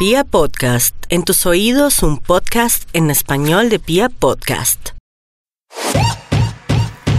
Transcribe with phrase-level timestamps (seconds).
[0.00, 4.92] Pia Podcast, en tus oídos un podcast en español de Pia Podcast.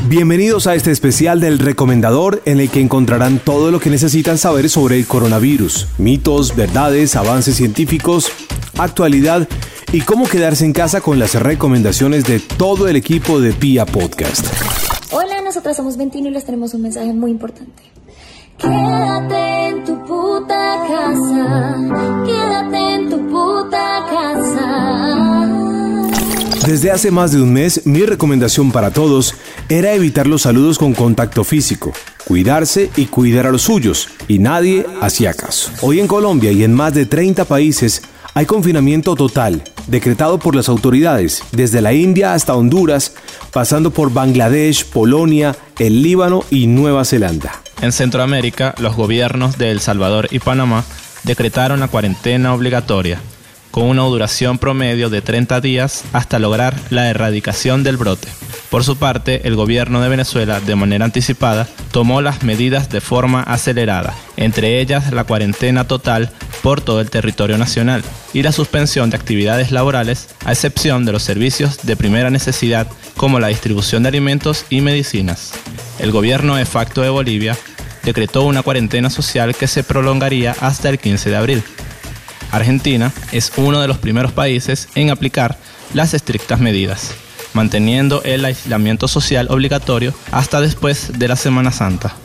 [0.07, 4.67] Bienvenidos a este especial del recomendador en el que encontrarán todo lo que necesitan saber
[4.67, 8.31] sobre el coronavirus, mitos, verdades, avances científicos,
[8.79, 9.47] actualidad
[9.91, 14.47] y cómo quedarse en casa con las recomendaciones de todo el equipo de Pia Podcast.
[15.11, 17.83] Hola, nosotras somos 21 y les tenemos un mensaje muy importante.
[18.57, 21.77] Quédate en tu puta casa,
[26.71, 29.35] Desde hace más de un mes, mi recomendación para todos
[29.67, 31.91] era evitar los saludos con contacto físico,
[32.23, 35.69] cuidarse y cuidar a los suyos, y nadie hacía caso.
[35.81, 38.03] Hoy en Colombia y en más de 30 países
[38.33, 43.15] hay confinamiento total, decretado por las autoridades, desde la India hasta Honduras,
[43.51, 47.51] pasando por Bangladesh, Polonia, el Líbano y Nueva Zelanda.
[47.81, 50.85] En Centroamérica, los gobiernos de El Salvador y Panamá
[51.23, 53.19] decretaron la cuarentena obligatoria,
[53.71, 58.27] con una duración promedio de 30 días hasta lograr la erradicación del brote.
[58.69, 63.43] Por su parte, el gobierno de Venezuela, de manera anticipada, tomó las medidas de forma
[63.43, 66.29] acelerada, entre ellas la cuarentena total
[66.61, 68.01] por todo el territorio nacional
[68.33, 72.87] y la suspensión de actividades laborales, a excepción de los servicios de primera necesidad
[73.17, 75.51] como la distribución de alimentos y medicinas.
[75.99, 77.57] El gobierno de facto de Bolivia
[78.03, 81.63] decretó una cuarentena social que se prolongaría hasta el 15 de abril.
[82.51, 85.57] Argentina es uno de los primeros países en aplicar
[85.93, 87.11] las estrictas medidas,
[87.53, 92.15] manteniendo el aislamiento social obligatorio hasta después de la Semana Santa.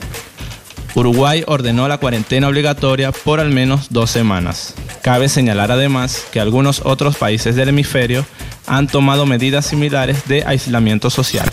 [0.94, 4.74] Uruguay ordenó la cuarentena obligatoria por al menos dos semanas.
[5.02, 8.24] Cabe señalar además que algunos otros países del hemisferio
[8.66, 11.50] han tomado medidas similares de aislamiento social.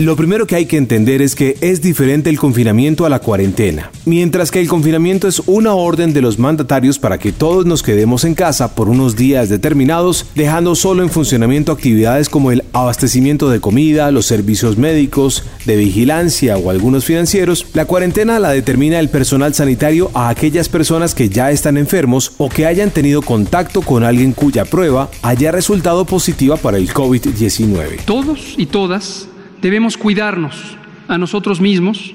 [0.00, 3.90] Lo primero que hay que entender es que es diferente el confinamiento a la cuarentena.
[4.06, 8.24] Mientras que el confinamiento es una orden de los mandatarios para que todos nos quedemos
[8.24, 13.60] en casa por unos días determinados, dejando solo en funcionamiento actividades como el abastecimiento de
[13.60, 19.52] comida, los servicios médicos, de vigilancia o algunos financieros, la cuarentena la determina el personal
[19.52, 24.32] sanitario a aquellas personas que ya están enfermos o que hayan tenido contacto con alguien
[24.32, 28.06] cuya prueba haya resultado positiva para el COVID-19.
[28.06, 29.28] Todos y todas
[29.62, 30.76] debemos cuidarnos
[31.08, 32.14] a nosotros mismos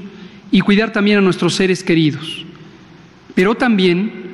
[0.52, 2.46] y cuidar también a nuestros seres queridos.
[3.34, 4.26] Pero también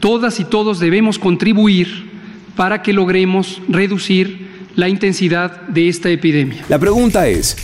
[0.00, 2.12] todas y todos debemos contribuir
[2.56, 6.64] para que logremos reducir la intensidad de esta epidemia.
[6.68, 7.56] La pregunta es,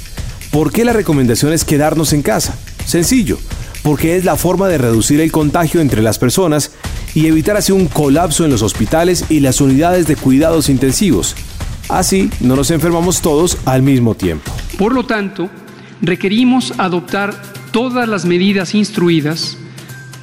[0.51, 2.59] ¿por qué la recomendación es quedarnos en casa?
[2.85, 3.39] Sencillo,
[3.83, 6.73] porque es la forma de reducir el contagio entre las personas
[7.15, 11.35] y evitar así un colapso en los hospitales y las unidades de cuidados intensivos.
[11.89, 14.53] Así no nos enfermamos todos al mismo tiempo.
[14.81, 15.51] Por lo tanto,
[16.01, 17.35] requerimos adoptar
[17.71, 19.59] todas las medidas instruidas,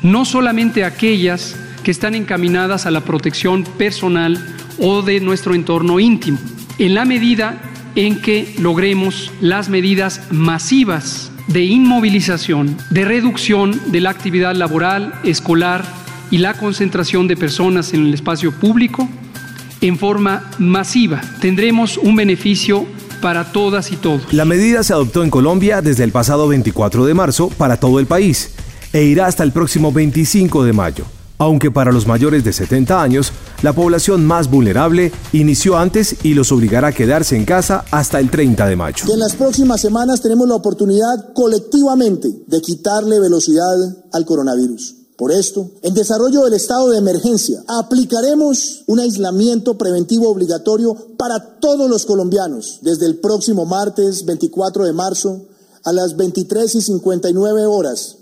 [0.01, 4.43] no solamente aquellas que están encaminadas a la protección personal
[4.79, 6.39] o de nuestro entorno íntimo,
[6.79, 7.61] en la medida
[7.93, 15.85] en que logremos las medidas masivas de inmovilización, de reducción de la actividad laboral, escolar
[16.31, 19.07] y la concentración de personas en el espacio público,
[19.81, 21.21] en forma masiva.
[21.41, 22.87] Tendremos un beneficio
[23.21, 24.33] para todas y todos.
[24.33, 28.07] La medida se adoptó en Colombia desde el pasado 24 de marzo para todo el
[28.07, 28.51] país
[28.93, 31.05] e irá hasta el próximo 25 de mayo.
[31.39, 36.51] Aunque para los mayores de 70 años, la población más vulnerable inició antes y los
[36.51, 39.05] obligará a quedarse en casa hasta el 30 de mayo.
[39.13, 43.75] en las próximas semanas tenemos la oportunidad colectivamente de quitarle velocidad
[44.13, 45.06] al coronavirus.
[45.17, 51.89] Por esto, en desarrollo del estado de emergencia, aplicaremos un aislamiento preventivo obligatorio para todos
[51.89, 55.47] los colombianos desde el próximo martes 24 de marzo
[55.83, 58.17] a las 23 y 59 horas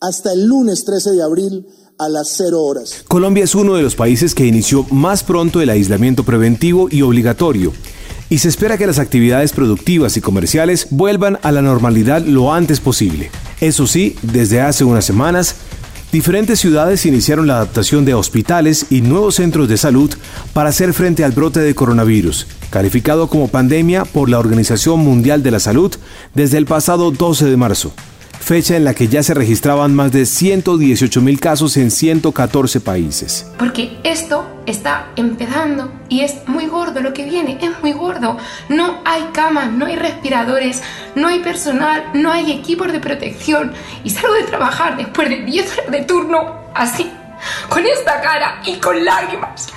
[0.00, 1.66] hasta el lunes 13 de abril
[1.96, 3.04] a las 0 horas.
[3.08, 7.72] Colombia es uno de los países que inició más pronto el aislamiento preventivo y obligatorio
[8.28, 12.80] y se espera que las actividades productivas y comerciales vuelvan a la normalidad lo antes
[12.80, 13.30] posible.
[13.60, 15.54] Eso sí, desde hace unas semanas,
[16.14, 20.14] diferentes ciudades iniciaron la adaptación de hospitales y nuevos centros de salud
[20.52, 25.50] para hacer frente al brote de coronavirus, calificado como pandemia por la Organización Mundial de
[25.50, 25.92] la Salud
[26.32, 27.92] desde el pasado 12 de marzo,
[28.40, 33.50] fecha en la que ya se registraban más de 118 mil casos en 114 países.
[33.58, 38.36] Porque esto está empezando y es muy gordo lo que viene, es muy gordo.
[38.68, 40.82] No hay camas, no hay respiradores,
[41.14, 43.72] no hay personal, no hay equipos de protección.
[44.04, 47.10] Y salgo de trabajar después de 10 horas de turno así,
[47.68, 49.68] con esta cara y con lágrimas.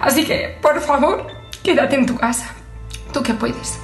[0.00, 1.26] Así que, por favor,
[1.62, 2.52] quédate en tu casa.
[3.12, 3.78] Tú que puedes.